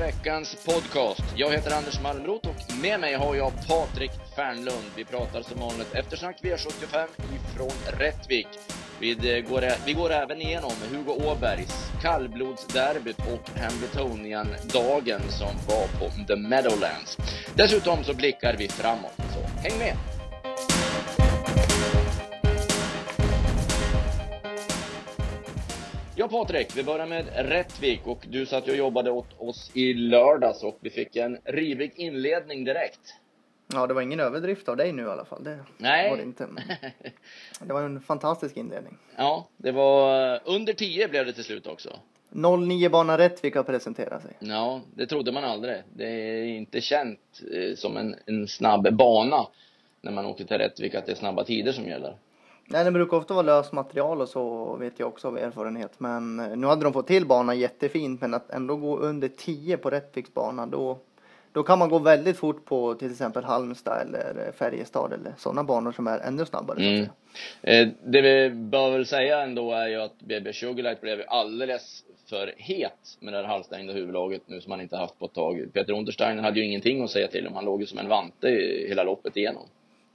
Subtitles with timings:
[0.00, 1.24] veckans podcast.
[1.36, 4.84] Jag heter Anders Malmrot och med mig har jag Patrik Fernlund.
[4.96, 8.48] Vi pratar som vanligt eftersnack V75 ifrån Rättvik.
[9.00, 16.26] Vi eh, går, vi går även igenom Hugo Åbergs kallblodsderbyt och Hambletonian-dagen som var på
[16.26, 17.18] The Meadowlands.
[17.54, 20.09] Dessutom så blickar vi framåt, så häng med!
[26.20, 30.62] Ja Patrik, vi börjar med Rättvik och du satt och jobbade åt oss i lördags
[30.62, 33.14] och vi fick en rivig inledning direkt.
[33.72, 35.44] Ja, det var ingen överdrift av dig nu i alla fall.
[35.44, 36.10] Det Nej.
[36.10, 36.48] var det inte.
[37.60, 38.98] Det var en fantastisk inledning.
[39.16, 41.90] Ja, det var under 10 blev det till slut också.
[42.30, 44.32] 09 bana Rättvik har presenterat sig.
[44.38, 45.82] Ja, det trodde man aldrig.
[45.94, 49.46] Det är inte känt eh, som en, en snabb bana
[50.00, 52.16] när man åker till Rättvik att det är snabba tider som gäller.
[52.72, 55.92] Nej, det brukar ofta vara löst material och så vet jag också av erfarenhet.
[55.98, 59.76] Men eh, nu hade de fått till banan jättefint, men att ändå gå under 10
[59.76, 60.98] på Rättviks bana, då,
[61.52, 65.92] då kan man gå väldigt fort på till exempel Halmstad eller Färjestad eller sådana banor
[65.92, 66.78] som är ännu snabbare.
[66.80, 67.06] Mm.
[67.62, 72.54] Eh, det vi bör väl säga ändå är ju att BB Sugarlight blev alldeles för
[72.56, 75.66] het med det här halvstängda huvudlaget nu som han inte haft på ett tag.
[75.72, 77.54] Peter Untersteiner hade ju ingenting att säga till om.
[77.54, 78.48] Han låg ju som en vante
[78.88, 79.66] hela loppet igenom.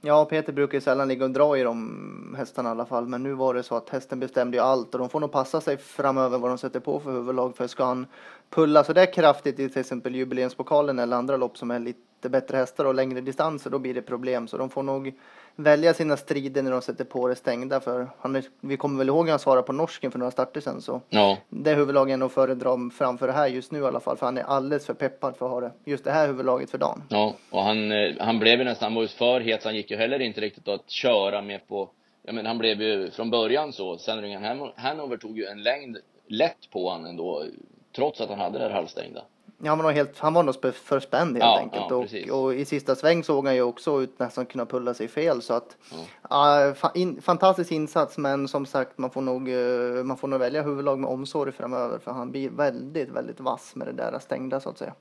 [0.06, 3.06] Ja, Peter brukar ju sällan ligga och dra i de hästarna i alla fall.
[3.06, 5.60] Men nu var det så att hästen bestämde ju allt och de får nog passa
[5.60, 7.56] sig framöver vad de sätter på för huvudlag.
[7.56, 8.06] För ska han
[8.50, 12.56] pulla så där kraftigt i till exempel jubileumspokalen eller andra lopp som är lite bättre
[12.56, 14.48] hästar och längre distanser, då blir det problem.
[14.48, 15.12] Så de får nog
[15.56, 17.80] välja sina strider när de sätter på det stängda.
[17.80, 20.60] För han är, vi kommer väl ihåg när han svarade på norsken för några starter
[20.60, 20.80] sen.
[20.80, 24.16] Så Ja, det huvudlaget är nog föredra framför det här just nu i alla fall.
[24.16, 26.78] För han är alldeles för peppad för att ha det, just det här huvudlaget för
[26.78, 27.02] dagen.
[27.08, 27.34] ja.
[27.50, 29.90] Och han, eh, han blev ju nästan, han var ju för het så han gick
[29.90, 31.90] ju heller inte riktigt att köra med på
[32.22, 35.96] Ja men han blev ju från början så, Sandringham Han- Hanover tog ju en längd
[36.28, 37.44] lätt på han ändå,
[37.96, 39.22] trots att han hade det här halvstängda.
[39.62, 41.84] Ja, han var nog, helt, han var nog spe- för spänd helt Ja, enkelt.
[41.90, 45.08] ja, och, och i sista sväng såg han ju också ut nästan kunna pulla sig
[45.08, 45.42] fel.
[45.42, 45.76] Så att,
[46.30, 50.40] ja, fa, in, fantastisk insats, men som sagt, man får, nog, eh, man får nog
[50.40, 51.98] välja huvudlag med omsorg framöver.
[51.98, 54.94] För han blir väldigt, väldigt vass med det där stängda så att säga.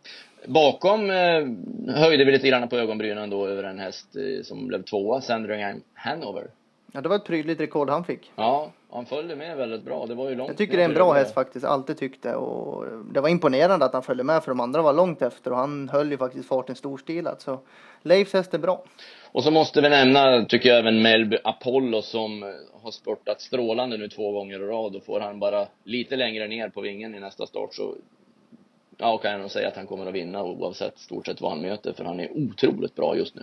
[0.48, 4.84] Bakom eh, höjde vi lite grann på ögonbrynen då över en häst eh, som blev
[4.84, 6.48] tvåa, Sandringham Hanover.
[6.96, 8.32] Ja, det var ett prydligt rekord han fick.
[8.36, 10.06] Ja, han följde med väldigt bra.
[10.06, 12.36] Det var ju långt Jag tycker det är en bra häst faktiskt, alltid tyckt det.
[12.36, 15.58] Och det var imponerande att han följde med för de andra var långt efter och
[15.58, 17.42] han höll ju faktiskt farten storstilat.
[17.42, 17.60] Så
[18.02, 18.84] Leifs häst är bra.
[19.32, 22.50] Och så måste vi nämna, tycker jag, även Melby Apollo som eh,
[22.84, 26.70] har spurtat strålande nu två gånger i rad och får han bara lite längre ner
[26.70, 27.96] på vingen i nästa start så
[28.98, 31.62] ja, kan jag nog säga att han kommer att vinna oavsett stort sett vad han
[31.62, 33.42] möter för han är otroligt bra just nu.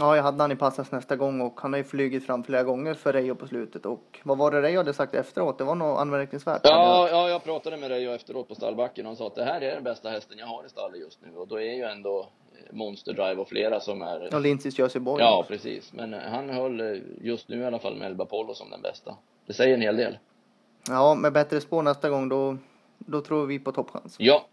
[0.00, 2.62] Ja, jag hade han i passas nästa gång och han har ju flugit fram flera
[2.62, 3.86] gånger för Reijo på slutet.
[3.86, 5.58] Och vad var det Reijo hade sagt efteråt?
[5.58, 6.60] Det var nog anmärkningsvärt.
[6.64, 9.60] Ja, ja, jag pratade med dig efteråt på stallbacken och han sa att det här
[9.60, 12.20] är den bästa hästen jag har i stallet just nu och då är ju ändå
[12.20, 15.20] eh, Monster Drive och flera som är Och Lindsays Jersey-boy.
[15.20, 15.92] Ja, precis.
[15.92, 19.14] Men eh, han höll eh, just nu i alla fall Melba Apollo som den bästa.
[19.46, 20.18] Det säger en hel del.
[20.88, 22.56] ja, med bättre spår nästa gång då,
[22.98, 24.16] då tror vi på toppchans.
[24.18, 24.46] Ja.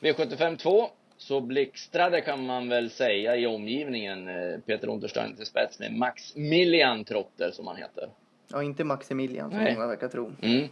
[0.00, 5.78] V75 2 så blixtrade kan man väl säga i omgivningen eh, Peter Unterstein till spets
[5.78, 8.08] med Maximilian Trotter som han heter.
[8.48, 9.74] Ja, inte Maximilian som Nej.
[9.74, 10.32] många verkar tro.
[10.42, 10.68] Mm.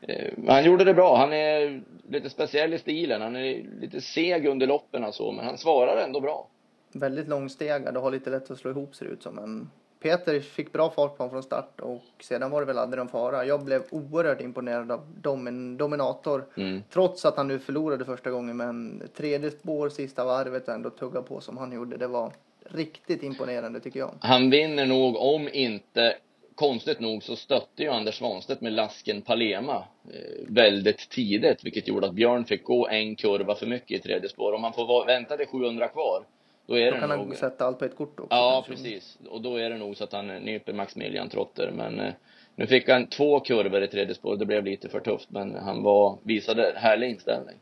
[0.00, 1.16] Eh, Han gjorde det bra.
[1.16, 3.22] Han är lite speciell i stilen.
[3.22, 6.48] Han är lite seg under loppen och så, men han svarar ändå bra.
[6.92, 9.34] Väldigt långstegad och har lite lätt att slå ihop ser det ut som.
[9.34, 9.70] Men
[10.04, 13.08] Peter fick bra fart på honom från start och sedan var det väl aldrig någon
[13.08, 13.44] fara.
[13.44, 16.44] Jag blev oerhört imponerad av domin, Dominator.
[16.56, 16.82] Mm.
[16.90, 21.22] Trots att han nu förlorade första gången men tredje spår sista varvet och ändå tugga
[21.22, 21.96] på som han gjorde.
[21.96, 22.32] Det var
[22.64, 24.10] riktigt imponerande tycker jag.
[24.20, 26.16] Han vinner nog, om inte
[26.54, 32.06] Konstigt nog så stötte ju Anders Svanstedt med lasken Palema eh, väldigt tidigt, vilket gjorde
[32.06, 34.52] att Björn fick gå en kurva för mycket i tredje spår.
[34.52, 36.24] Om han får vänta till 700 kvar,
[36.66, 37.36] då Då kan han nog...
[37.36, 38.34] sätta allt på ett kort också.
[38.36, 38.84] Ja, kanske.
[38.84, 39.18] precis.
[39.28, 41.70] Och då är det nog så att han nyper Maximilian Trotter.
[41.76, 42.12] Men eh,
[42.56, 44.36] nu fick han två kurvor i tredje spår.
[44.36, 47.56] Det blev lite för tufft, men han var, visade härlig inställning.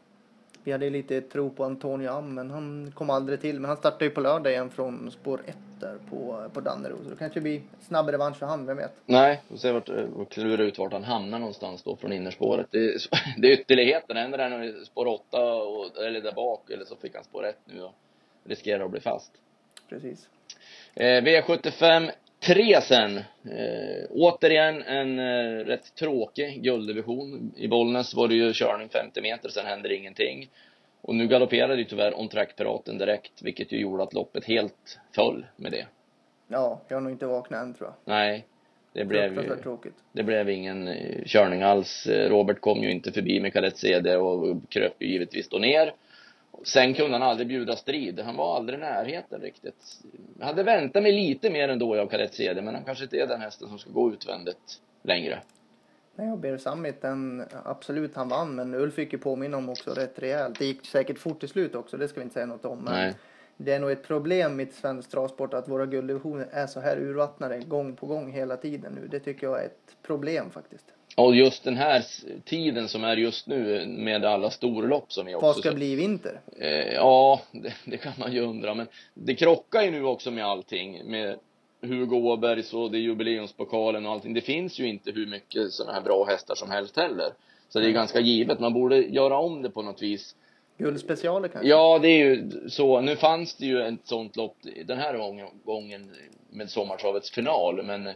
[0.65, 3.61] Vi hade lite tro på Antonio Am, men han kom aldrig till.
[3.61, 6.97] Men han startade ju på lördag igen från spår 1 där på, på Dannero.
[7.05, 8.93] Så det kanske blir snabb revansch för han, vem vet?
[9.07, 12.13] Nej, vi får se vart, eh, och klura ut vart han hamnar någonstans då från
[12.13, 12.67] innerspåret.
[12.71, 12.95] Det är,
[13.41, 14.17] det är ytterligheten.
[14.17, 17.59] Ändå är han spår 8 och, eller där bak, eller så fick han spår 1
[17.65, 17.95] nu och
[18.45, 19.33] riskerar att bli fast.
[19.89, 20.29] Precis.
[20.95, 22.11] Eh, V75
[22.47, 23.17] 3 sen.
[23.17, 27.53] Eh, återigen en eh, rätt tråkig gulddivision.
[27.57, 30.51] I Bollnäs var det ju körning 50 meter, sen hände ingenting.
[31.01, 35.47] Och nu galopperade ju tyvärr On Track-piraten direkt, vilket ju gjorde att loppet helt föll
[35.57, 35.87] med det.
[36.49, 38.15] Ja, jag har nog inte vaknat än tror jag.
[38.15, 38.47] Nej,
[38.93, 39.95] det blev ju, tråkigt.
[40.13, 42.07] det blev ingen eh, körning alls.
[42.07, 45.95] Eh, Robert kom ju inte förbi med kadett CD och kröp ju givetvis då ner.
[46.65, 48.21] Sen kunde han aldrig bjuda strid.
[48.21, 50.01] Han var aldrig i närheten riktigt.
[50.39, 53.27] Jag hade väntat mig lite mer ändå av Kadett CD, men han kanske inte är
[53.27, 55.43] den hästen som ska gå utvändigt längre.
[56.15, 59.91] Nej, och Bear Summit, den, absolut han vann, men Ulf fick ju påminna om också
[59.91, 60.59] rätt rejält.
[60.59, 62.79] Det gick säkert fort till slut också, det ska vi inte säga något om.
[62.79, 63.15] Men Nej.
[63.57, 67.59] det är nog ett problem i svensk travsport att våra gulddivisioner är så här urvattnade
[67.59, 69.09] gång på gång hela tiden nu.
[69.09, 70.87] Det tycker jag är ett problem faktiskt.
[71.17, 72.03] Och just den här
[72.45, 75.93] tiden som är just nu med alla storlopp som är också Vad ska så- bli
[75.93, 76.41] i vinter?
[76.61, 78.75] Eh, ja, det, det kan man ju undra.
[78.75, 81.11] Men det krockar ju nu också med allting.
[81.11, 81.39] Med
[81.83, 84.35] Hugo Åbergs och det är jubileumspokalen och allting.
[84.35, 87.29] Det finns ju inte hur mycket sådana här bra hästar som helst heller.
[87.69, 88.61] Så det är ganska givet.
[88.61, 90.35] Man borde göra om det på något vis.
[90.79, 91.69] Guldspecialer kanske?
[91.69, 93.01] Ja, det är ju så.
[93.01, 96.11] Nu fanns det ju ett sånt lopp den här gången- gången
[96.51, 97.83] med sommartravets final.
[97.85, 98.09] Men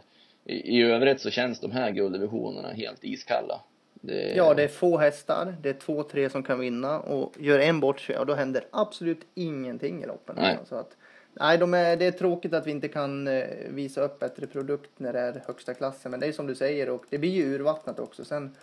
[0.47, 3.61] i, i övrigt så känns de här gulddivisionerna helt iskalla.
[3.93, 5.55] Det, Ja, det är få hästar.
[5.61, 8.65] Det är två, tre som kan vinna och gör en bort sig och då händer
[8.71, 10.35] absolut ingenting i loppen.
[10.39, 10.57] Nej.
[10.65, 10.97] Så att,
[11.33, 14.91] nej, de är, det är tråkigt att vi inte kan eh, visa upp bättre produkt
[14.97, 16.11] när det är högsta klassen.
[16.11, 18.25] Men det är som du säger och det blir ju urvattnat också.
[18.25, 18.55] Sen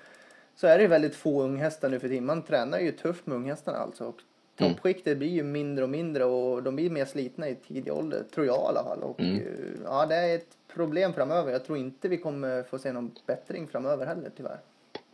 [0.56, 2.26] så är det väldigt få unghästar nu för tiden.
[2.26, 4.04] Man tränar ju tufft med unghästarna alltså.
[4.04, 4.20] Och
[4.56, 4.72] Mm.
[4.74, 8.46] toppskiktet blir ju mindre och mindre och de blir mer slitna i tidig ålder, tror
[8.46, 9.02] jag i alla fall.
[9.02, 9.36] Och, Mm.
[9.36, 9.42] eh,
[9.84, 11.52] ja, det är ett problem framöver.
[11.52, 14.58] Jag tror inte vi kommer få se någon bättring framöver heller tyvärr.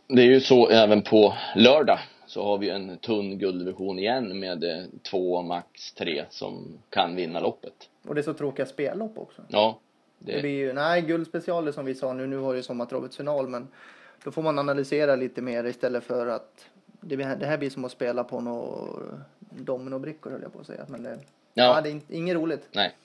[0.07, 4.63] Det är ju så även på lördag så har vi en tunn gulddivision igen med
[4.63, 7.89] eh, två, max tre som kan vinna loppet.
[8.07, 9.41] Och det är så tråkiga spellopp också.
[9.47, 9.79] Ja,
[10.19, 13.47] Det det, blir ju, nej, guldspecialer som vi sa nu, nu har ju sommartravets final,
[13.47, 13.67] men
[14.23, 16.65] då får man analysera lite mer istället för att
[17.01, 20.85] det, det här blir som att spela på några dominobrickor höll jag på att säga.
[20.87, 21.19] Men det,
[21.53, 21.63] ja.
[21.63, 22.67] ja, det är inget roligt.
[22.71, 22.95] nej.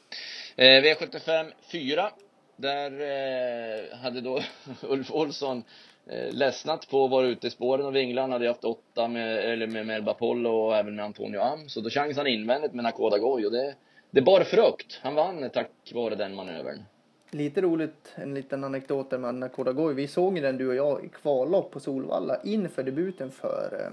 [0.56, 2.10] Eh, V75 4.
[2.56, 4.40] Där eh, hade då
[4.82, 5.64] Ulf Olsson
[6.06, 8.20] eh, ledsnat på att vara ute i spåren och vingla.
[8.20, 11.69] Han hade haft åtta med, eller med Melba Polo och även med Antonio Am.
[11.69, 13.75] Så då chansade han invändigt med Nakoda Goj och det,
[14.10, 15.00] det bar frukt.
[15.02, 16.82] Han vann tack vare den manövern.
[17.31, 19.94] Lite roligt, en liten anekdot där med Nakoda Goi.
[19.94, 23.90] Vi såg ju den du och jag i kvallopp på Solvalla inför debuten för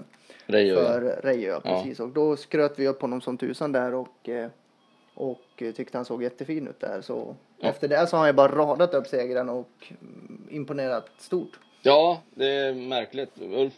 [0.48, 0.78] eh, jag.
[0.78, 2.00] för Rejö, precis.
[2.00, 4.48] Och då skröt vi upp honom som tusan där och, eh,
[5.14, 7.00] och tyckte han såg jättefin ut där.
[7.00, 7.68] Så Ja.
[7.68, 11.58] efter det så har han bara radat upp segern och mm, imponerat stort.
[11.82, 13.30] Ja, det är märkligt.
[13.40, 13.72] Ulf,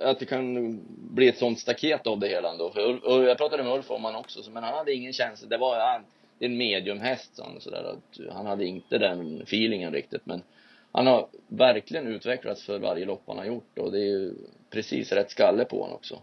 [0.00, 0.78] att det kan
[1.14, 2.70] bli ett sånt staket av det hela ändå.
[2.70, 5.12] För Ulf, och jag pratade med Ulf om han också, så- men han hade ingen
[5.12, 5.48] känsla.
[5.48, 6.02] Det var han,
[6.40, 10.26] en mediumhäst, sa han, sådär, att han hade inte den feelingen riktigt.
[10.26, 10.42] Men
[10.92, 14.34] han har verkligen utvecklats för varje lopp han har gjort och det är ju
[14.70, 16.18] precis rätt skalle på honom också.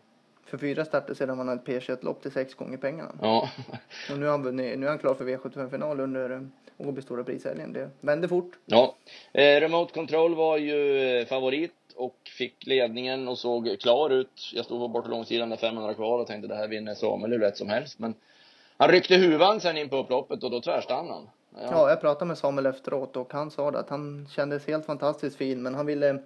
[0.46, 3.12] För fyra starter sedan man hade ett P21-lopp till sex gånger pengarna.
[3.22, 3.50] Ja,
[4.12, 6.42] Och nu är han, nu är han klar för V75-final under eh,
[6.78, 7.74] Åby Stora Prishelgen.
[7.74, 8.52] Det vände fort.
[8.66, 8.96] ja.
[9.34, 14.52] Eh, Remote Control var ju eh, favorit och fick ledningen och såg klar ut.
[14.54, 17.40] Jag stod på bortre långsidan med 500 kvar och tänkte det här vinner Samuel hur
[17.40, 18.00] lätt som helst.
[18.00, 18.14] Men
[18.77, 21.29] han ryckte huvan sen in på upploppet och då tvärstannade han.
[21.62, 25.38] Ja, jag pratade med Samuel efteråt och han sa det att han kändes helt fantastiskt
[25.38, 26.19] fin men han ville,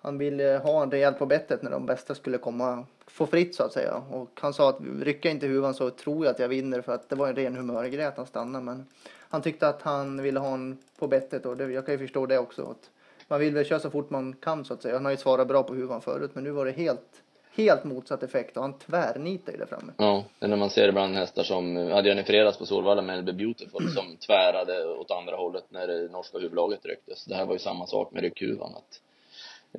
[0.00, 3.62] han ville ha en rejäl på bettet när de bästa skulle komma, få fritt så
[3.62, 4.02] att säga.
[4.10, 7.08] Och han sa att rycka inte huvan så tror jag att jag vinner för att
[7.08, 8.86] det var en ren humörgrej att han stannade men
[9.28, 12.26] han tyckte att han ville ha en på bettet och det, jag kan ju förstå
[12.26, 12.62] det också.
[12.62, 12.90] Att
[13.28, 14.94] man vill väl köra så fort man kan så att säga.
[14.94, 17.22] Han har ju svarat bra på huvan förut men nu var det helt,
[17.56, 19.92] helt motsatt effekt och han tvärnitade ju där framme.
[19.96, 23.18] Ja, när man ser ibland hästar som, jag hade en i fredags på Solvalla med
[23.18, 27.24] Elbe Beautiful som tvärade åt andra hållet när det norska huvudlaget rycktes.
[27.24, 29.00] Det här var ju samma sak med ryckhuvan att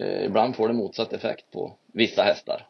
[0.01, 2.67] eh, ibland får det motsatt effekt på vissa hästar.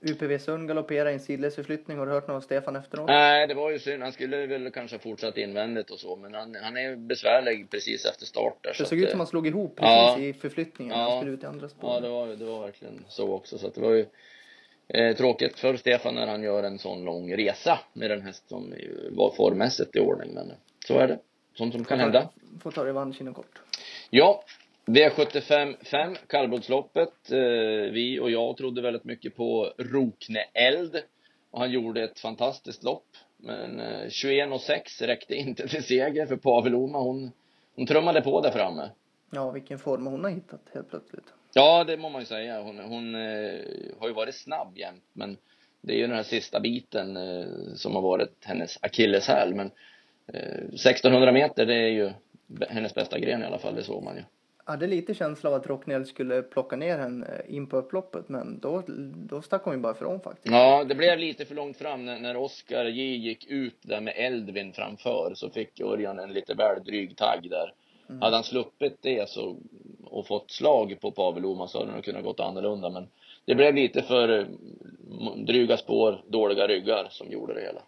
[0.00, 1.98] UPV Sund galopperar i en sidledsförflyttning.
[1.98, 3.06] Har du hört något av Stefan efteråt?
[3.08, 4.02] Nej, det var ju synd.
[4.02, 8.04] Han skulle väl kanske ha fortsatt invändigt och så, men han, han är besvärlig precis
[8.04, 8.72] efter start där.
[8.72, 10.18] så Det såg att, ut eh, som han slog ihop precis Ja.
[10.18, 10.98] i förflyttningen.
[10.98, 11.10] Ja.
[11.10, 11.90] Han skulle ut i andra spår.
[11.94, 13.58] Ja, det var, det var verkligen så också.
[13.58, 14.06] Så att det var ju
[14.88, 18.74] eh, tråkigt för Stefan när han gör en sån lång resa med den häst som
[19.10, 20.30] var formmässigt i ordning.
[20.34, 21.18] Men eh, så är det.
[21.54, 22.28] Sånt som kan hända.
[22.62, 23.60] Får ta revansch inom kort.
[24.10, 24.44] Ja,
[24.86, 27.30] V75 5, kallblodsloppet.
[27.30, 31.02] Eh, vi och jag trodde väldigt mycket på Rokne Eld.
[31.50, 33.06] Och han gjorde ett fantastiskt lopp.
[33.36, 36.98] Men eh, 21 och 6 räckte inte till seger för Pavel Oma.
[36.98, 37.32] Hon,
[37.74, 38.90] hon trummade på där framme.
[39.30, 41.32] Ja, vilken form hon har hittat helt plötsligt.
[41.54, 42.62] Ja, det må man ju säga.
[42.62, 43.60] Hon, hon eh,
[43.98, 45.36] har ju varit snabb jämt, men
[45.80, 49.54] det är ju den här sista biten eh, som har varit hennes akilleshäl.
[49.54, 49.70] Men
[50.26, 52.10] eh, 1600 meter, det är ju
[52.68, 54.22] hennes bästa gren i alla fall, det såg man ju.
[54.68, 58.82] Hade lite känsla av att Rocknell skulle plocka ner henne in på upploppet, men då,
[59.28, 60.54] då stack hon ju bara ifrån faktiskt.
[60.54, 64.14] Ja, det blev lite för långt fram när, när Oskar J gick ut där med
[64.16, 67.72] Eldvin framför så fick Örjan en lite väl dryg tagg där.
[68.20, 69.56] Hade han sluppit det så,
[70.04, 73.08] och fått slag på Pavel Oma så hade det kunnat gått annorlunda men
[73.44, 74.46] det blev lite för eh,
[75.36, 77.82] dryga spår, dåliga ryggar som gjorde det hela.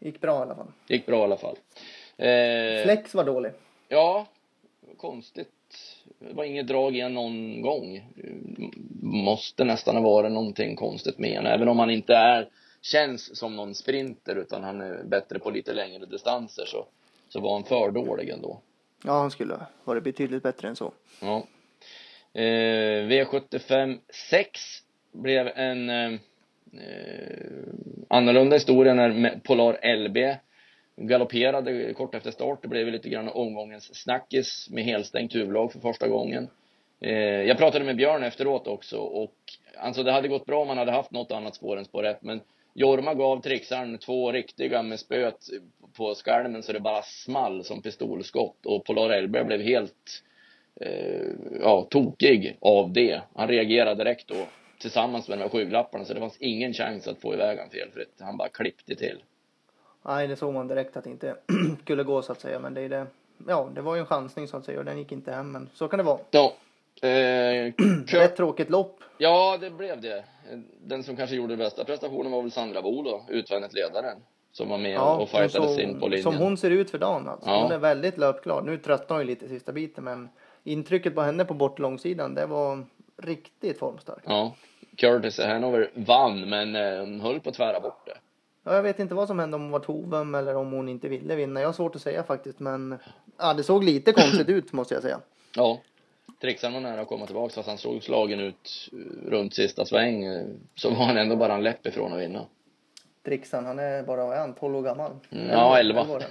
[0.00, 0.72] Gick bra i alla fall.
[0.86, 1.56] Gick bra i alla fall.
[2.16, 3.52] Eh, Flex var dålig.
[3.88, 4.26] Ja,
[4.96, 5.48] konstigt.
[6.28, 8.12] Det var inget drag igen någon gång.
[9.02, 11.52] Måste nästan ha varit någonting konstigt med honom.
[11.52, 12.48] Även om han inte är,
[12.82, 16.86] känns som någon sprinter utan han är bättre på lite längre distanser så,
[17.28, 18.60] så var han för dålig ändå.
[19.04, 20.92] Ja, han skulle ha varit betydligt bättre än så.
[21.20, 21.46] Ja.
[22.40, 23.98] Eh, V75
[24.30, 24.60] 6
[25.12, 26.12] blev en eh,
[26.72, 27.52] eh,
[28.08, 30.16] annorlunda historia när Polar LB
[30.96, 32.62] galopperade kort efter start.
[32.62, 36.48] Det blev lite grann omgångens snackis med helstängt huvudlag för första gången.
[37.00, 39.34] Eh, jag pratade med Björn efteråt också och
[39.76, 42.22] alltså det hade gått bra om man hade haft något annat spår än spår 1
[42.22, 42.40] men
[42.74, 45.38] Jorma gav trixaren två riktiga med spöet
[45.96, 50.22] på skärmen så det bara small som pistolskott och Polar LB blev helt
[50.80, 51.26] eh,
[51.60, 53.22] ja, tokig av det.
[53.34, 54.46] Han reagerade direkt då
[54.78, 58.14] tillsammans med de här skygglapparna så det fanns ingen chans att få iväg han felfritt.
[58.20, 59.22] Han bara klippte till.
[60.02, 61.36] Nej, det såg man direkt att det inte
[61.82, 62.58] skulle gå så att säga.
[62.58, 63.06] Men det är det.
[63.48, 65.52] Ja, det var ju en chansning så att säga och den gick inte hem.
[65.52, 66.18] Men så kan det vara.
[66.30, 66.52] Ja.
[67.08, 67.72] Eh,
[68.06, 69.00] Rätt tråkigt lopp.
[69.18, 70.24] ja, det blev det.
[70.84, 74.16] Den som kanske gjorde bästa prestationen var väl Sandra Bo då, utvändigt ledaren.
[74.52, 76.22] Som var med Ja, och fightades in på linjen.
[76.22, 77.50] Som hon ser ut för dagen alltså.
[77.50, 77.62] Ja.
[77.62, 78.64] Hon är väldigt löpglad.
[78.64, 80.28] Nu tröttnar hon ju lite i sista biten men
[80.64, 82.84] intrycket på henne på bortlångsidan det var
[83.22, 84.24] riktigt formstarkt.
[84.26, 84.54] Ja.
[84.96, 88.14] Curtis Hanover vann, men eh, hon höll på att tvära bort det.
[88.64, 91.08] Ja, jag vet inte vad som hände om hon var tovum eller om hon inte
[91.08, 91.60] ville vinna.
[91.60, 92.98] Jag har svårt att säga faktiskt men
[93.38, 95.20] ja, det såg lite konstigt ut måste jag säga.
[95.56, 95.80] Ja.
[96.40, 100.24] Trixaren var nära att komma tillbaka fast han såg slagen ut eh, runt sista sväng.
[100.24, 102.44] eh, Så var han ändå bara en läpp ifrån att vinna.
[103.24, 105.12] Trixan, han är bara, vad är han, 12 år gammal?
[105.30, 106.04] Mm, ja, 11.
[106.04, 106.26] var det.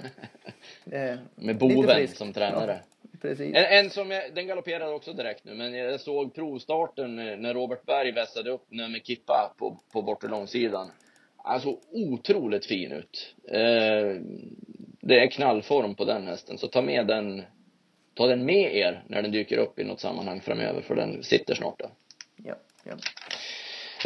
[0.84, 2.80] Det är Med lite Boven som tränare.
[3.02, 3.54] Ja, precis.
[3.56, 7.54] En, en som jag, den galopperade också direkt nu, men jag såg provstarten eh, när
[7.54, 10.90] Robert Berg vässade upp nummer Kippa på, på bortre långsidan.
[11.62, 13.34] Såg otroligt fin ut.
[13.48, 14.20] Eh,
[15.00, 17.42] det är knallform på den hästen, så ta med den,
[18.14, 21.54] ta den med er när den dyker upp i något sammanhang framöver, för den sitter
[21.54, 21.90] snart där.
[22.44, 22.96] Ja, ja.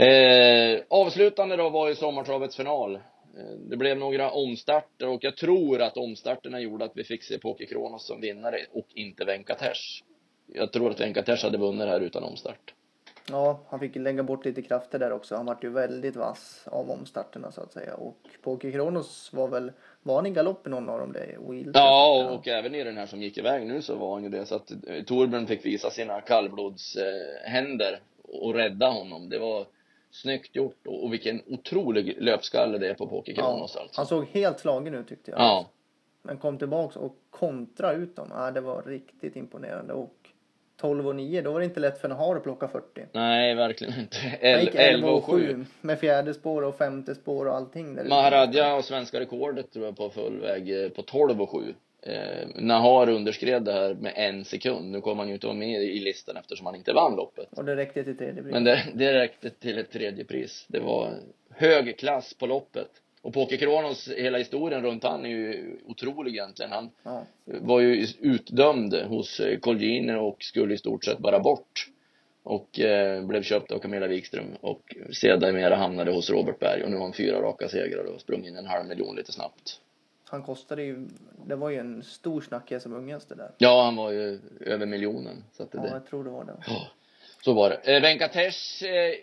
[0.04, 2.94] Eh, avslutande då var ju sommartravets final.
[2.94, 3.00] Eh,
[3.70, 7.66] Det blev några omstarter och jag tror att omstarterna gjorde att vi fick se Poker
[7.66, 10.02] Kronos som vinnare och inte Venkatesh.
[10.46, 12.74] Jag tror att Venkatesh hade vunnit här utan omstart.
[13.30, 15.36] Ja, han fick lägga bort lite krafter där också.
[15.36, 17.94] Han vart ju väldigt vass av omstarterna så att säga.
[17.94, 21.12] Och Poker Kronos var väl, var han i galopp i någon av dem?
[21.12, 21.36] Det?
[21.48, 24.28] Wild, Ja, och även i den här som gick iväg nu så var han ju
[24.28, 24.46] det.
[24.46, 29.28] Så att eh, Torbjörn fick visa sina kallblodshänder och rädda honom.
[29.28, 29.66] Det var
[30.10, 34.00] snyggt gjort och, och vilken otrolig löpskalle det är på Poker ja, Kronos alltså.
[34.00, 35.40] Han såg helt slagen ut tyckte jag.
[35.40, 35.70] Ja,
[36.22, 38.28] Men kom tillbaks och kontra ut dem.
[38.30, 39.92] Ja, det var riktigt imponerande.
[39.92, 40.14] Och
[40.76, 42.86] 12 och 9, då var det inte lätt för Nahar att plocka 40.
[43.12, 44.16] nej verkligen inte.
[44.40, 45.64] El- gick 11 och 7.
[45.80, 47.94] med fjärde spår och femte spår och allting.
[47.94, 48.04] Där.
[48.04, 51.74] Maharadja och svenska rekordet tror jag på full väg eh, på 12 och 7.
[52.02, 54.90] Eh, Nahar underskred det här med en sekund.
[54.90, 57.48] Nu kommer han ju inte vara med i listan eftersom han inte vann loppet.
[57.50, 58.52] Och det räckte till tredje pris.
[58.52, 60.64] Men det, det räckte till ett tredje pris.
[60.68, 61.10] Det var
[61.50, 62.88] hög klass på loppet.
[63.26, 66.72] Och Poker Kronos, hela historien runt han är ju otrolig egentligen.
[66.72, 67.24] Han Ja.
[67.44, 71.90] var ju utdömd hos eh, Colgjini och skulle i stort sett bara bort.
[72.42, 76.96] Och eh, blev köpt av Camilla Wikström och sedermera hamnade hos Robert Berg och nu
[76.96, 79.80] har han fyra raka segrar och sprungit in en halv miljon lite snabbt.
[80.24, 81.06] Han kostade ju,
[81.46, 83.50] det var ju en stor snackis som ungaste där.
[83.58, 85.44] Ja, han var ju över miljonen.
[85.52, 86.56] Så att det, Ja, jag tror det var det.
[86.66, 86.86] Ja,
[87.44, 87.96] så var det.
[87.96, 89.14] Eh, Venkatesh eh, eh,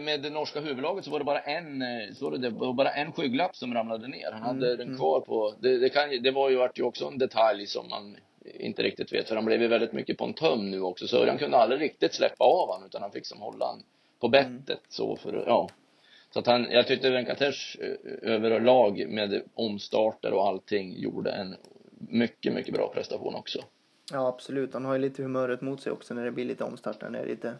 [0.00, 2.72] med det norska huvudlaget så var det bara en, eh, så var det, det var
[2.72, 4.32] bara en skygglapp som ramlade ner.
[4.32, 7.06] Han hade Mm, den kvar på, det, det, kan, det var ju vart ju också
[7.06, 8.16] en detalj som man
[8.54, 11.08] inte riktigt vet, för han blev ju väldigt mycket på en töm nu också.
[11.08, 13.82] Så han kunde aldrig riktigt släppa av han utan han fick som hålla han
[14.20, 15.68] på bettet så för, ja.
[16.32, 21.56] Så att han, jag tyckte Venkatesh eh, överlag med omstarter och allting gjorde en
[21.98, 23.58] mycket, mycket bra prestation också.
[24.12, 24.72] Ja, absolut.
[24.72, 27.08] Han har ju lite humöret mot sig också när det blir lite omstarter.
[27.10, 27.54] När det är lite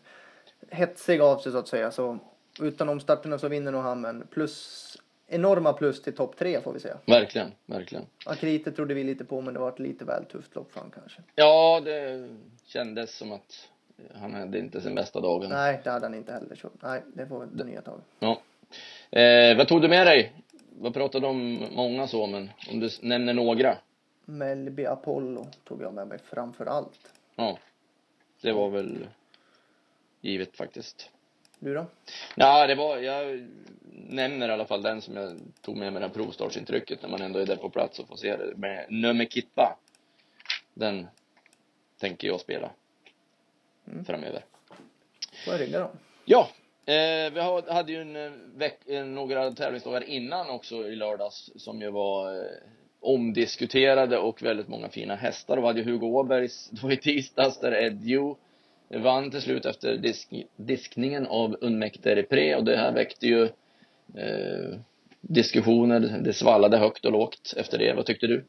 [0.71, 1.91] hetsig av sig så att säga.
[1.91, 2.19] Så
[2.61, 4.01] utan omstarterna så vinner nog han.
[4.01, 4.97] Men plus,
[5.27, 6.99] enorma plus till topp tre får vi säga.
[7.07, 8.05] Verkligen, verkligen.
[8.27, 10.91] Akrite trodde vi lite på men det var ett lite väl tufft lopp för han
[10.91, 11.23] kanske.
[11.35, 12.29] Ja, det
[12.67, 13.69] kändes som att
[14.15, 15.51] han hade inte sin bästa dagen.
[15.51, 16.55] Nej, det hade han inte heller.
[16.55, 18.01] Så nej, det får ett nya tag.
[18.19, 18.41] Ja.
[19.21, 20.33] Eh, vad tog du med dig?
[20.79, 23.77] Vad pratade om många så, men om du nämner några?
[24.25, 27.13] Melby Apollo tog jag med mig framför allt.
[27.37, 27.59] Ja.
[28.43, 29.07] Det var väl
[30.27, 31.11] givet faktiskt.
[31.59, 31.87] Du då?
[32.35, 33.49] Ja, det var, jag
[33.93, 37.23] nämner i alla fall den som jag tog med mig det här provstartsintrycket när man
[37.23, 39.79] ändå är där på plats och får se det med nummer Kippa.
[40.75, 41.07] Den
[42.01, 42.71] tänker jag spela
[43.93, 44.05] Mm.
[44.05, 44.45] framöver.
[45.45, 45.91] Får jag rygga då?
[46.25, 46.49] Ja,
[46.89, 47.41] Eh, vi
[47.73, 52.45] hade ju en, eh, veck, några tävlingsdagar innan också i lördags som ju var eh,
[53.01, 55.57] omdiskuterade och väldigt många fina hästar.
[55.57, 58.35] Och vi hade Hugo Åbergs då i tisdags där Ed Yu
[58.89, 63.43] vann till slut efter disk, diskningen av Unmekte Repré och det här väckte ju
[64.15, 64.79] eh,
[65.21, 66.21] diskussioner.
[66.25, 67.95] Det svallade högt och lågt efter det.
[67.95, 68.45] Vad tyckte du?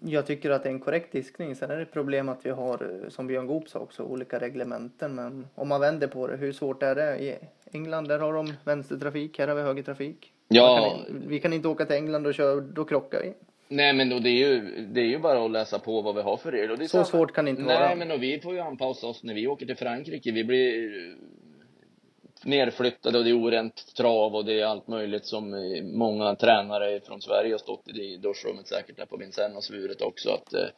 [0.00, 1.54] Jag tycker att det är en korrekt diskning.
[1.54, 5.14] Sen är det problem att vi har, som Björn Goop sa också, olika reglementen.
[5.14, 7.18] Men om man vänder på det, hur svårt är det?
[7.18, 7.38] I
[7.72, 10.32] England där har de vänstertrafik, här har vi högertrafik.
[10.48, 10.96] Ja.
[11.06, 13.34] Kan, vi kan inte åka till England och köra, då krockar vi.
[13.68, 16.22] Nej men då det är ju, det är ju bara att läsa på vad vi
[16.22, 16.76] har för regler.
[16.76, 17.86] Så, så svårt kan det inte Nej, vara.
[17.86, 20.32] Nej men då vi får ju anpassa oss när vi åker till Frankrike.
[20.32, 20.90] Vi blir
[22.44, 25.50] nerflyttade och det är orent trav och det är allt möjligt som
[25.84, 30.30] många tränare från Sverige har stått i duschrummet säkert där på Vincennes och svurit också
[30.30, 30.68] att eh,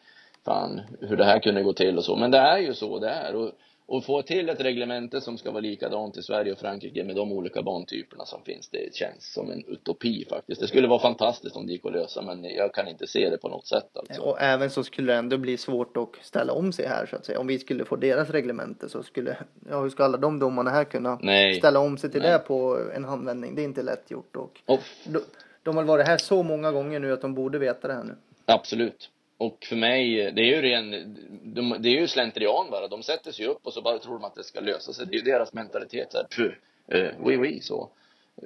[0.45, 2.17] fan hur det här kunde gå till och så.
[2.17, 3.53] Men det är ju så det är och
[3.89, 7.33] och få till ett reglemente som ska vara likadant i Sverige och Frankrike med de
[7.33, 10.61] olika bantyperna som finns, det känns som en utopi faktiskt.
[10.61, 13.39] Det skulle vara fantastiskt om det gick att lösa, men jag kan inte se det
[13.39, 14.23] på något sätt alltså.
[14.23, 17.25] Och även så skulle det ändå bli svårt att ställa om sig här så att
[17.25, 17.41] säga.
[17.41, 19.37] Om vi skulle få deras reglemente så skulle,
[19.71, 21.55] ja hur ska alla de domarna här kunna Nej.
[21.55, 22.33] ställa om sig till Nej.
[22.33, 23.55] det på en handvändning?
[23.55, 25.21] Det är inte lätt gjort och Och, de,
[25.63, 28.15] de har varit här så många gånger nu att de borde veta det här nu.
[28.47, 29.11] absolut.
[29.39, 32.89] Och för mig, det är ju ren, de, det är ju slentrian bara.
[32.89, 35.07] De sätter sig upp och så bara tror de att det ska lösa sig.
[35.07, 36.53] Det är ju deras mentalitet såhär, puh,
[36.89, 37.91] eh, oui, oui, så.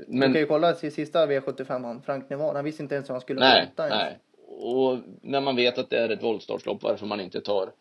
[0.06, 0.20] Men...
[0.28, 3.20] Du kan ju kolla sista V75 han, Frank Nevar, han visste inte ens hur han
[3.20, 4.02] skulle nej, volta ens.
[4.02, 4.18] nej.
[4.48, 7.72] Och när man vet att det är ett voltstartslopp, varför man inte tar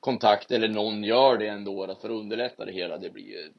[0.00, 3.50] kontakt eller någon gör det ändå för att underlätta det hela, det blir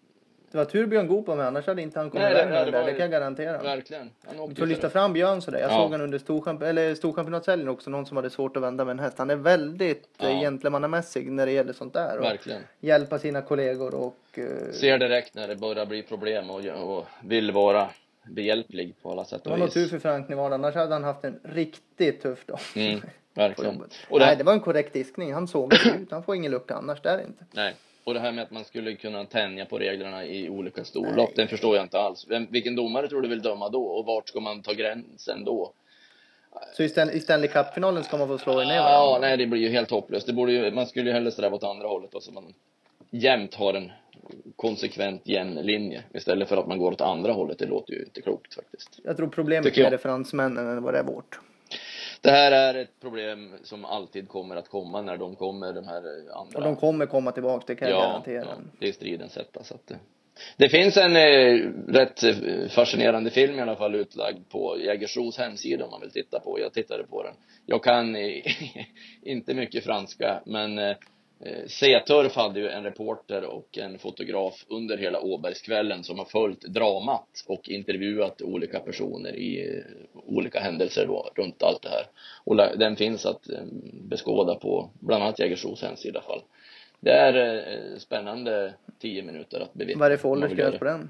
[0.51, 2.57] Det var tur Björn Goop var med, annars hade inte han kommit det- iväg med
[2.61, 3.57] det det där, var det kan jag garantera.
[3.63, 4.09] verkligen.
[4.39, 5.59] Åkte får lyfta fram Björn sådär.
[5.59, 5.75] Jag Ja.
[5.77, 8.99] såg han under storchamp eller storchampionatshelgen också, någon som hade svårt att vända med en
[8.99, 9.17] häst.
[9.17, 10.29] Han är väldigt Ja.
[10.29, 10.39] ja.
[10.39, 12.17] gentlemannamässig när det gäller sånt där.
[12.17, 12.61] Och Verkligen.
[12.79, 14.15] hjälpa sina kollegor och...
[14.39, 17.89] eh, Ser direkt när det börjar bli problem och, och vill vara
[18.23, 19.73] behjälplig på alla sätt det var och nog vis.
[19.73, 22.59] tur för Frank Nevada, annars hade han haft en riktigt tuff dag.
[22.75, 23.01] Mm,
[23.33, 23.81] verkligen.
[24.09, 25.33] Och det, Nej, det var en korrekt diskning.
[25.33, 26.11] Han såg ut.
[26.11, 27.45] Han får ingen lucka annars, där inte.
[27.51, 27.75] nej.
[28.09, 31.47] Och det här med att man skulle kunna tänja på reglerna i olika storlopp, den
[31.47, 32.25] förstår jag inte alls.
[32.29, 33.83] Vem, vilken domare tror du vill döma då?
[33.85, 35.73] Och vart ska man ta gränsen då?
[36.77, 39.27] Så i Stan- i Stanley Cup-finalen ska man få slå ner Ja, varandra.
[39.27, 40.27] nej det blir ju helt hopplöst.
[40.27, 42.53] Det borde ju, man skulle ju hellre sträva åt andra hållet då, så man
[43.09, 43.91] jämt har en
[44.55, 47.59] konsekvent jämn linje istället för att man går åt andra hållet.
[47.59, 48.99] Det låter ju inte klokt faktiskt.
[49.03, 51.39] Jag tror problemet det fransmännen än vad det är vårt.
[52.21, 55.97] Det här är ett problem som alltid kommer att komma när de kommer, de här
[56.35, 56.57] andra.
[56.57, 58.45] Och de kommer komma tillbaka, det kan jag ja, garantera.
[58.45, 59.63] ja, det är stridens hetta.
[59.63, 59.99] Så att det,
[60.57, 65.85] det finns en eh, rätt eh, fascinerande film i alla fall utlagd på Jägersros hemsida
[65.85, 66.59] om man vill titta på.
[66.59, 67.33] Jag tittade på den.
[67.65, 68.43] Jag kan eh,
[69.21, 70.95] inte mycket franska, men eh, eh,
[71.67, 77.45] C-Turf hade ju en reporter och en fotograf under hela Åbergskvällen som har följt dramat
[77.47, 82.05] och intervjuat olika personer i eh, olika händelser då, runt allt det här.
[82.43, 83.63] Och den finns att eh,
[84.09, 86.41] beskåda på bland annat Jägersros hemsida i alla fall.
[86.99, 89.99] Det är eh, spännande tio minuter att bevittna.
[89.99, 91.09] Vad är det för åldersgräns på den?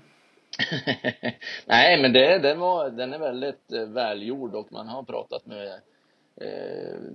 [1.65, 5.67] Nej, men det, den, var, den är väldigt eh, välgjord och man har pratat med
[5.67, 5.73] eh,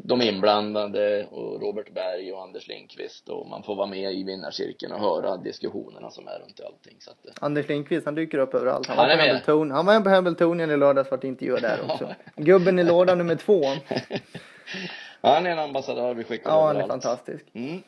[0.04, 4.92] de inblandade och Robert Berg och Anders Lindqvist och man får vara med i vinnarcirkeln
[4.92, 6.96] och höra diskussionerna som är runt allting.
[6.98, 8.86] Så att, eh, Anders Lindqvist, han dyker upp överallt.
[8.86, 9.22] Han, Han var på.
[9.22, 9.70] Hamilton.
[9.70, 12.14] Han var på Hamiltonian i lördags för att intervjua där också.
[12.36, 13.62] Gubben i låda nummer två.
[15.20, 17.02] han är en ambassadör vi skickar Ja, han är överallt.
[17.04, 17.44] fantastisk.
[17.52, 17.82] Mm.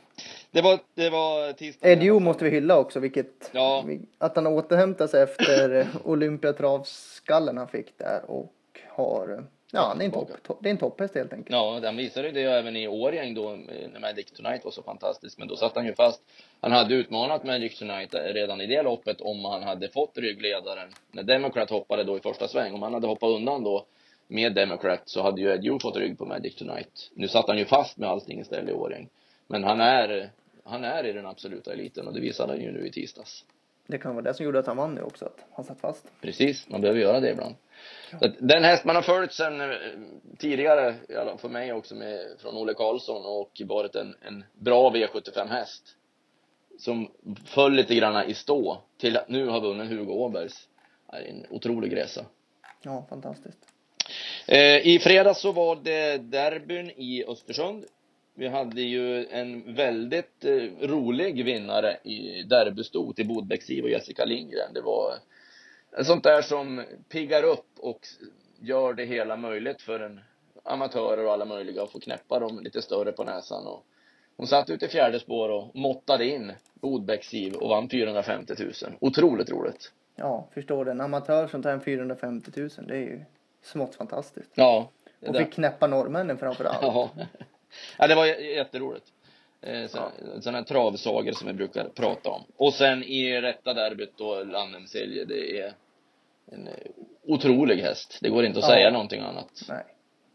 [0.50, 1.88] Det var, det var tisdag.
[1.88, 3.50] Ed Yu måste vi hylla också, vilket...
[3.52, 3.84] Ja.
[4.18, 8.52] Att han återhämtar sig efter eh, Olympiatravskallen han fick där och
[8.88, 9.44] har...
[9.72, 11.50] eh, Ja, han är en, topp, det är en topphäst helt enkelt.
[11.50, 15.38] Ja, den visade det även i Årjäng då, eh, när Magic Tonight var så fantastisk.
[15.38, 16.22] Men då satt han ju fast.
[16.60, 20.88] Han hade utmanat Magic Tonight redan i det loppet om han hade fått ryggledaren.
[21.12, 23.86] När Democrat hoppade då i första sväng, om han hade hoppat undan då
[24.28, 27.10] med Democrat så hade ju Ed Yu fått rygg på Magic Tonight.
[27.14, 29.08] Nu satt han ju fast med allting istället i Årjäng.
[29.46, 30.30] Men han är,
[30.64, 33.44] han är i den absoluta eliten och det visade han ju nu i tisdags.
[33.86, 36.06] Det kan vara det som gjorde att han vann nu också, att han satt fast.
[36.20, 37.54] Precis, man behöver göra det ibland.
[38.10, 39.76] Så den häst man har följt sen eh,
[40.38, 40.94] tidigare,
[41.38, 45.82] för mig också med, från Olle Karlsson och varit en, en bra V75 häst.
[46.78, 47.10] Som
[47.44, 50.68] föll lite grann i stå till att nu har vunnit Hugo Åbergs.
[51.12, 52.24] En otrolig resa.
[52.82, 53.58] Ja, fantastiskt.
[54.46, 57.84] Eh, I fredags så var det derbyn i Östersund.
[58.34, 64.74] Vi hade ju en väldigt eh, rolig vinnare i derbystot i Bodbäckssiv och Jessica Lindgren.
[64.74, 65.14] Det var
[66.04, 68.00] sånt där som piggar upp och
[68.60, 70.20] gör det hela möjligt för en
[70.64, 73.84] amatörer och alla möjliga att få knäppa dem lite större på näsan och
[74.36, 78.72] Hon satt ute i fjärde spår och måttade in Bodbäcksiv och vann 450 000.
[79.00, 79.92] Otroligt roligt.
[80.16, 80.90] Ja, förstår det.
[80.90, 83.24] En amatör som tar hem 450 000, det är ju
[83.62, 84.50] smått fantastiskt.
[84.54, 84.90] Ja.
[85.26, 85.44] Och där.
[85.44, 86.82] fick knäppa norrmännen framför allt.
[86.82, 87.10] Ja.
[87.98, 89.06] ja, det var jätteroligt.
[89.60, 89.98] Eh, så,
[90.40, 92.42] Sådana här travsagor som vi brukar prata om.
[92.56, 95.72] Och sen i rätta derbyt då, Lannemselje, det är
[96.52, 96.72] en eh,
[97.22, 98.18] otrolig häst.
[98.22, 98.68] Det går inte att Ja.
[98.70, 99.48] säga någonting annat.
[99.68, 99.84] Nej.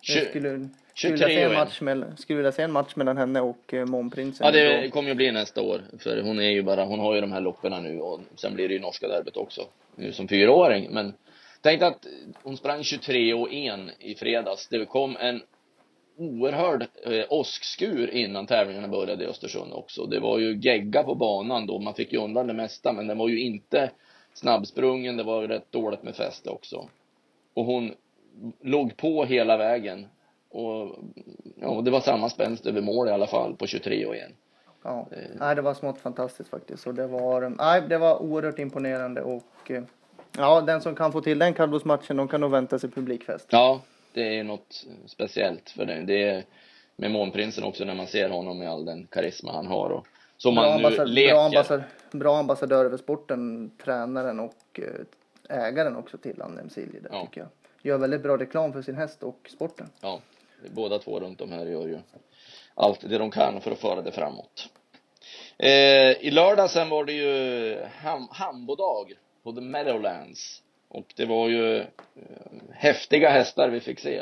[0.01, 3.17] Jag skulle, 23 skulle, vilja se en match mellan, skulle vilja se en match mellan
[3.17, 4.45] henne och eh, Månprinsen.
[4.45, 5.81] Ja, det kommer ju bli nästa år.
[5.99, 8.67] För hon är ju bara, hon har ju de här lopperna nu och sen blir
[8.67, 9.61] det ju norska derbyt också.
[9.95, 10.87] Nu som fyraåring.
[10.91, 11.13] Men
[11.61, 12.05] tänk att
[12.43, 14.67] hon sprang 23 och 1 i fredags.
[14.67, 15.41] Det kom en
[16.17, 20.05] oerhörd eh, åskskur innan tävlingarna började i Östersund också.
[20.05, 21.79] Det var ju gegga på banan då.
[21.79, 23.91] Man fick ju undan det mesta, men den var ju inte
[24.33, 25.17] snabbsprungen.
[25.17, 26.89] Det var rätt dåligt med fäste också.
[27.53, 27.93] Och hon
[28.61, 30.07] låg på hela vägen.
[30.49, 30.95] Och
[31.61, 34.31] ja, det var samma spänst över mål i alla fall på 23 och 1.
[34.83, 35.17] Ja, Eh.
[35.39, 36.87] nej, det var smått fantastiskt faktiskt.
[36.87, 39.83] Och det var, nej, det var oerhört imponerande och eh,
[40.37, 43.47] ja, den som kan få till den kallblodsmatchen, de kan nog vänta sig publikfest.
[43.51, 43.81] Ja,
[44.13, 46.01] det är något speciellt för det.
[46.07, 46.43] Det är
[46.95, 50.07] med Månprinsen också när man ser honom med all den karisma han har och
[50.41, 51.33] som Bra, han nu leker.
[51.33, 54.79] bra, ambassa- bra ambassadör över sporten, tränaren och
[55.49, 57.25] eh, ägaren också till Andem Silje där Ja.
[57.25, 57.49] tycker jag.
[57.83, 59.89] Gör väldigt bra reklam för sin häst och sporten.
[60.01, 60.19] Ja,
[60.75, 61.99] båda två runt om här gör ju
[62.75, 64.69] allt det de kan för att föra det framåt.
[65.57, 70.63] Eh, I lördag sen var det ju ham hambodag på The Meadowlands.
[70.87, 71.85] Och det var ju eh,
[72.71, 74.21] häftiga hästar vi fick se.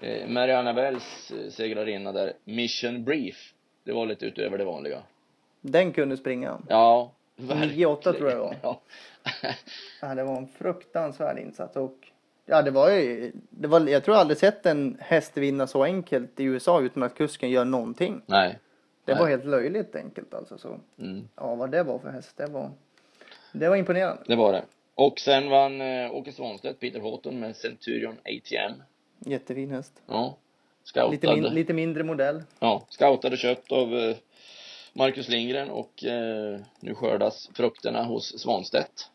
[0.00, 3.52] Eh, Mariana Wells eh, segrarinna där, Mission Brief.
[3.84, 5.02] Det var lite utöver det vanliga.
[5.66, 6.58] Den kunde springa.
[6.68, 8.56] Ja, 9-8 tror jag det var.
[8.62, 8.80] Ja.
[10.00, 11.94] Ja, det var en fruktansvärd insats och
[12.46, 15.84] ja, det var ju, det var, jag tror jag aldrig sett en häst vinna så
[15.84, 18.22] enkelt i USA utan att kusken gör någonting.
[18.26, 18.58] Nej.
[19.04, 19.20] Det Nej.
[19.22, 20.58] var helt löjligt enkelt alltså.
[20.58, 22.70] Så, Mm, ja, vad det var för häst, det var,
[23.52, 24.22] det var imponerande.
[24.26, 24.64] det var det.
[24.94, 28.72] Och sen vann eh, Åke Svanstedt, Peter Houghton med Centurion ATM.
[29.18, 30.02] Jättefin häst.
[30.06, 30.36] Ja.
[30.84, 31.10] Scoutad.
[31.10, 32.42] Lite, min, lite mindre modell.
[32.58, 34.16] Ja, scoutade kött av eh,
[34.96, 39.10] Marcus Lindgren och eh, nu skördas frukterna hos Svanstedt.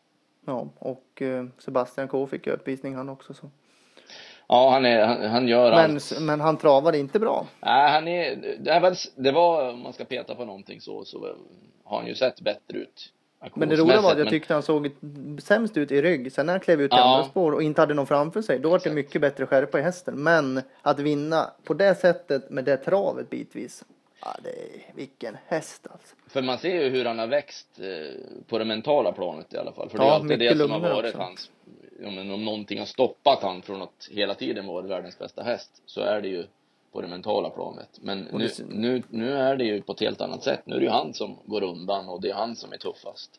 [0.46, 3.34] Ja, och eh, Sebastian K fick ju uppvisning han också.
[3.34, 3.50] Så.
[4.48, 6.20] Ja, han, är, han, han gör Men, allt.
[6.20, 7.46] men han travade inte bra.
[7.60, 11.36] Nej, han är, det, väl, det var, om man ska peta på någonting så, så
[11.84, 13.12] har han ju sett bättre ut.
[13.54, 14.90] Men det roliga var att jag men- tyckte han såg
[15.42, 16.32] sämst ut i rygg.
[16.32, 17.02] Sen när han klev ut i Ja.
[17.14, 19.82] andra spår och inte hade någon framför sig, då var det mycket bättre skärpa i
[19.82, 20.22] hästen.
[20.22, 23.84] Men att vinna på det sättet med det travet bitvis.
[24.22, 26.16] Ja, det är, vilken häst alltså.
[26.28, 29.72] För man ser ju hur han har växt eh, på det mentala planet i alla
[29.72, 29.88] fall.
[29.88, 31.18] För det är Ja, alltid det som har varit också.
[31.18, 31.50] hans,
[32.02, 35.82] ja, men om någonting har stoppat han från att hela tiden vara världens bästa häst
[35.86, 36.46] så är det ju
[36.92, 37.88] på det mentala planet.
[38.02, 40.60] Men nu, det- nu, nu är det ju på ett helt annat sätt.
[40.64, 43.30] Nu är det ju han som går undan och det är han som är tuffast.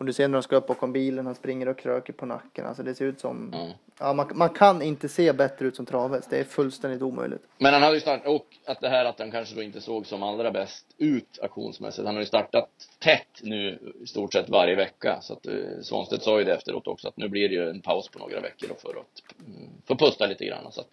[0.00, 2.66] Och du ser när de ska upp bakom bilen, han springer och kröker på nacken.
[2.66, 3.68] Alltså det ser ut som, Ja.
[3.98, 6.30] ja, man, man kan inte se bättre ut som travhäst.
[6.30, 7.42] Det är fullständigt omöjligt.
[7.58, 10.06] Men han har ju startat, och att det här att han kanske då inte såg
[10.06, 12.06] som allra bäst ut auktionsmässigt.
[12.06, 15.18] Han har ju startat tätt nu i stort sett varje vecka.
[15.22, 17.80] Så att eh, Svanstedt sa ju det efteråt också att nu blir det ju en
[17.80, 20.72] paus på några veckor då för att mm, få pusta lite grann.
[20.72, 20.88] Så att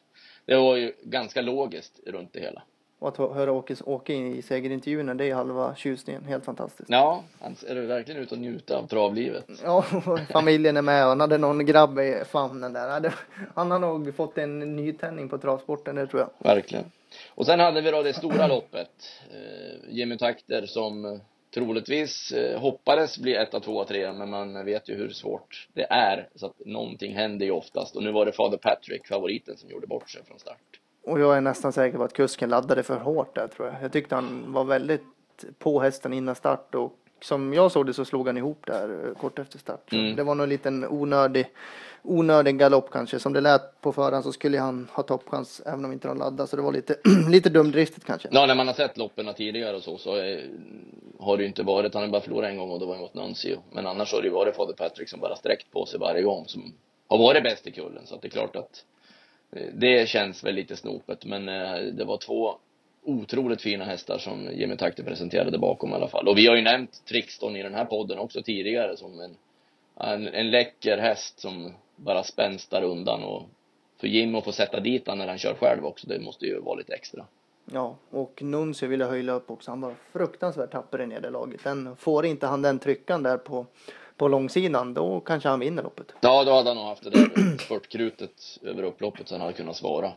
[0.46, 2.63] det var ju ganska logiskt runt det hela.
[3.00, 6.24] Och att hö- höra Åke, Åke i segerintervjuerna, det är halva tjusningen.
[6.26, 6.90] Helt fantastiskt.
[6.90, 9.46] Ja, han är verkligen ute och njuta av travlivet.
[9.64, 9.82] Ja,
[10.32, 13.14] familjen är med och han hade någon grabb i famnen där.
[13.56, 16.56] Han har nog fått en nytändning på travsporten, det tror jag.
[16.56, 16.86] Verkligen.
[17.36, 18.90] Och sen hade vi då det stora loppet.
[19.32, 21.20] Eh, Jimmy Takter som eh,
[21.54, 26.30] troligtvis eh, hoppades bli etta, tvåa, trea, men man vet ju hur svårt det är.
[26.36, 27.96] Så att någonting händer ju oftast.
[27.96, 30.58] Och nu var det Fader Patrick, favoriten, som gjorde bort sig från start.
[31.08, 33.76] Och jag är nästan säker på att kusken laddade för hårt där tror jag.
[33.82, 35.04] Jag tyckte han var väldigt
[35.60, 39.13] på hästen innan start och som jag såg det så slog han ihop där eh,
[39.22, 39.93] kort efter start.
[39.93, 40.15] Mm.
[40.15, 41.48] Det var nog en liten onödig,
[42.04, 43.20] onödig galopp kanske.
[43.20, 46.48] Som det lät på förhand så skulle han ha toppchans även om inte de laddade.
[46.48, 46.96] Så det var lite,
[47.30, 48.28] lite dumdristigt kanske.
[48.32, 50.39] Ja, när man har sett loppen tidigare och så, så eh,
[51.20, 53.13] har det ju inte varit, han har bara förlorat en gång och det var mot
[53.13, 53.58] Nuncio.
[53.72, 56.46] Men annars har det ju varit Fader Patrick som bara sträckt på sig varje gång,
[56.48, 56.74] som
[57.08, 58.06] har varit bäst i kullen.
[58.06, 58.84] Så att det är klart att
[59.74, 62.58] det känns väl lite snopet, men eh, det var två
[63.04, 66.28] otroligt fina hästar som Jimmy Takter presenterade bakom i alla fall.
[66.28, 69.36] Och vi har ju nämnt Trixton i den här podden också tidigare som en,
[69.96, 73.44] en, en läcker häst som bara spänstar undan och
[73.98, 76.60] för Jim att få sätta dit han när han kör själv också, det måste ju
[76.60, 77.26] vara lite extra.
[77.72, 79.72] Ja, och Nuncio ville höja upp också.
[79.72, 81.64] Han var fruktansvärt tapper i nederlaget.
[81.64, 83.66] Den, får inte han den tryckan där på,
[84.18, 86.14] på långsidan, då kanske han vinner loppet.
[86.22, 89.76] Ja, då hade han nog haft det där spurtkrutet över upploppet så han hade kunnat
[89.76, 90.12] svara.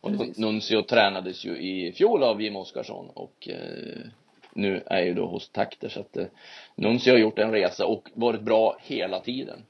[0.00, 0.38] Och Precis.
[0.38, 4.06] Nuncio tränades ju i fjol av Jim Oskarsson och eh,
[4.54, 6.26] nu är ju då hos Takter så att eh,
[6.74, 9.62] Nuncio har gjort en resa och varit bra hela tiden.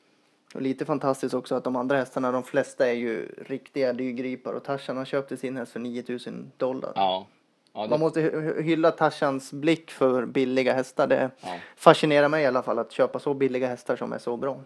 [0.54, 4.64] Och lite fantastiskt också att de andra hästarna, de flesta är ju riktiga dyrgripar och
[4.64, 6.92] Tarzan han köpte sin häst för 9000 dollar.
[6.94, 7.26] Ja.
[7.74, 11.06] Ja det, Man måste hy- hylla Tarzans blick för billiga hästar.
[11.06, 11.56] Det ja.
[11.76, 14.60] fascinerar mig i alla fall att köpa så billiga hästar som är så bra.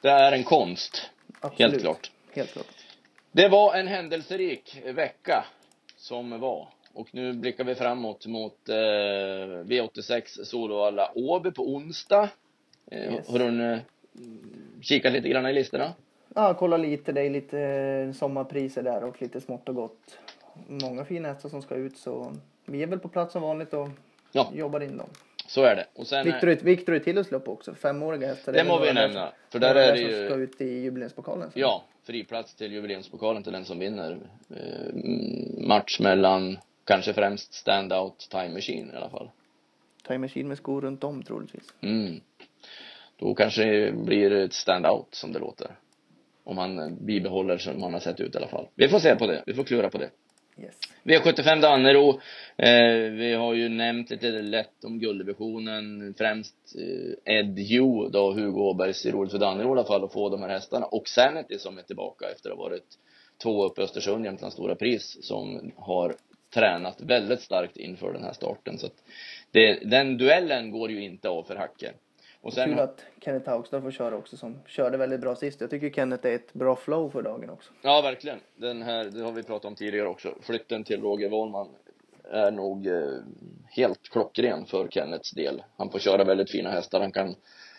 [0.00, 1.10] det är en konst,
[1.40, 1.72] Absolut.
[1.72, 2.10] helt klart.
[2.32, 2.66] Helt klart.
[3.32, 5.44] Det var en händelserik vecka
[5.96, 6.68] som var.
[6.92, 12.28] Och nu blickar vi framåt mot eh, V86 Solvalla Åby på onsdag.
[12.90, 13.28] Eh, Yes.
[13.28, 13.78] Har du eh,
[14.82, 15.92] kikat lite grann i listorna?
[16.34, 17.12] Ja, kolla lite.
[17.12, 20.18] Det är lite eh, sommarpriser där och lite smått och gott.
[20.68, 22.32] Många fina hästar som ska ut så
[22.66, 23.88] vi är väl på plats som vanligt och
[24.32, 24.50] Ja.
[24.54, 25.08] jobbar in dem.
[25.46, 25.86] Så är det.
[25.94, 28.52] Och sen, eh, Victor, Victor är Tilleslopp också, femåriga hästar.
[28.52, 29.20] det må vi nämna.
[29.26, 31.50] som- För där är det som ju, ska ut i jubileumspokalen.
[31.52, 31.60] sen.
[31.62, 34.18] ja, friplats till jubileumspokalen till den som vinner.
[34.50, 34.94] Eh,
[35.68, 39.30] match mellan kanske främst standout time machine i alla fall.
[40.06, 41.74] Time Machine med skor runt om troligtvis.
[41.80, 42.20] Mm.
[43.16, 45.70] Då kanske det blir ett standout som det låter.
[46.44, 48.68] Om han eh, bibehåller som han har sett ut i alla fall.
[48.74, 49.42] Vi får se på det.
[49.46, 50.10] Vi får klura på det.
[50.56, 50.74] Yes.
[51.02, 52.20] V75 Dannero.
[52.56, 56.14] Eh, vi har ju nämnt lite lätt om gulddivisionen.
[56.18, 60.28] Främst eh, Ed Hugh då, Hugo Åbergs roligt för Dannero i alla fall att få
[60.28, 60.86] de här hästarna.
[60.86, 62.98] Och Sanity som är tillbaka efter att ha varit
[63.42, 65.18] två uppe i Östersund, Jämtlands stora pris.
[65.20, 66.14] Som har
[66.54, 68.78] tränat väldigt starkt inför den här starten.
[68.78, 69.02] Så att
[69.50, 71.92] det, den duellen går ju inte av för Hacke.
[72.44, 75.60] Och sen, Kul att Kenneth Haugstad får köra också som körde väldigt bra sist.
[75.60, 77.72] Jag tycker Kenneth är ett bra flow för dagen också.
[77.82, 78.38] Ja, verkligen.
[78.56, 80.34] Den här, det har vi pratat om tidigare också.
[80.40, 81.68] Flytten till Roger Wollman
[82.32, 83.02] är nog eh,
[83.70, 85.62] helt klockren för Kennets del.
[85.76, 87.00] Han får köra väldigt fina hästar.
[87.00, 87.34] Han kan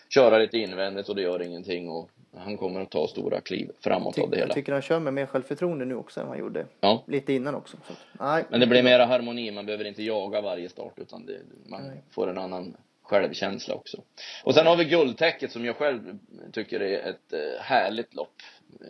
[0.08, 4.18] köra lite invändigt och det gör ingenting och han kommer att ta stora kliv framåt
[4.18, 4.54] av det Ty- jag hela.
[4.54, 7.02] tycker han kör med mer självförtroende nu också än han gjorde Ja.
[7.06, 7.76] lite innan också.
[7.88, 8.44] Så, nej.
[8.50, 9.50] Men det blir mera harmoni.
[9.50, 12.02] Man behöver inte jaga varje start utan det, man Nej.
[12.10, 12.76] får en annan
[13.06, 14.02] självkänsla också.
[14.44, 16.18] Och sen har vi guldtäcket som jag själv
[16.52, 18.42] tycker är ett eh, härligt lopp.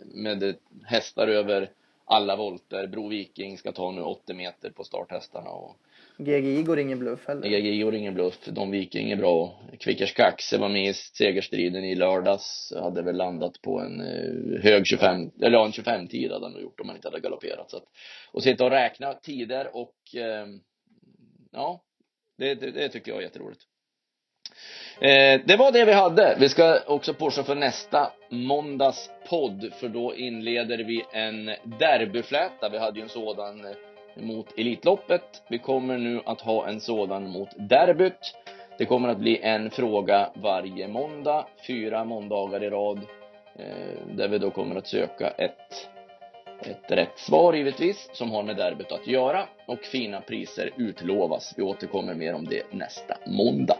[0.05, 1.69] Med hästar över
[2.05, 2.87] alla volter.
[2.87, 5.77] Bro Viking ska ta nu 80 meter på starthästarna och
[6.17, 7.47] GGI går ingen bluff heller.
[7.47, 8.45] EGG gjorde ingen bluff.
[8.45, 9.61] Don Viking är bra.
[9.79, 12.73] Kvickers Kaxe var med i segerstriden i lördags.
[12.75, 16.61] Hade väl landat på en eh, hög 25, eller en 25 tid hade han nog
[16.61, 17.71] gjort om han inte hade galopperat.
[17.71, 17.83] Så att,
[18.31, 20.47] och sitta och räkna tider och eh,
[21.51, 21.83] ja,
[22.37, 23.61] det, det, det tycker jag är jätteroligt.
[24.99, 26.35] Eh, det var det vi hade.
[26.39, 32.69] Vi ska också pusha för nästa måndags podd för då inleder vi en derbyfläta.
[32.69, 33.71] Vi hade ju en sådan eh,
[34.23, 35.43] mot Elitloppet.
[35.49, 38.35] Vi kommer nu att ha en sådan mot derbyt.
[38.77, 42.97] Det kommer att bli en fråga varje måndag, fyra måndagar i rad,
[43.59, 45.89] eh, där vi då kommer att söka ett,
[46.61, 51.53] ett rätt svar givetvis, som har med derbyt att göra och fina priser utlovas.
[51.57, 53.77] Vi återkommer mer om det nästa måndag.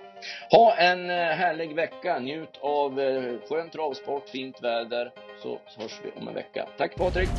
[0.51, 5.12] Ha en eh, härlig vecka, njut av eh, skön travsport, fint väder,
[5.43, 6.67] så hörs vi om en vecka.
[6.77, 7.30] Tack Patrik!